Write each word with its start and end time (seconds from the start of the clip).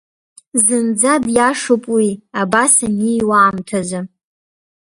Зынӡа 0.65 1.13
диашоуп 1.23 1.83
уи 1.93 2.09
абас 2.41 2.73
аниҩуа 2.85 3.37
аамҭазы… 3.41 3.99